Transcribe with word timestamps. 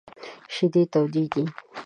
شیدې 0.53 0.83
تودې 0.91 1.23
دي! 1.31 1.43